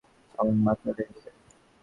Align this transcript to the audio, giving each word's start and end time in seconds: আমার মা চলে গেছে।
আমার 0.39 0.55
মা 0.63 0.73
চলে 0.81 1.03
গেছে। 1.07 1.29